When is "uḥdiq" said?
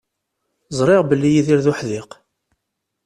1.71-2.09